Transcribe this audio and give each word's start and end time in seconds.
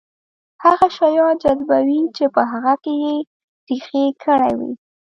هغه 0.63 0.87
شيان 0.97 1.33
جذبوي 1.43 2.01
چې 2.17 2.25
په 2.35 2.41
هغه 2.51 2.73
کې 2.83 2.93
يې 3.03 3.15
رېښې 3.67 4.03
کړې 4.23 4.51
وي. 4.59 4.71